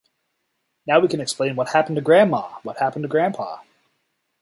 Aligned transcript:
Now 0.87 0.99
we 0.99 1.07
can 1.07 1.21
explain 1.21 1.55
what 1.55 1.69
happened 1.73 1.95
to 1.97 2.01
Grandma, 2.01 2.47
what 2.63 2.79
happened 2.79 3.03
to 3.03 3.07
Grandpa. 3.07 3.59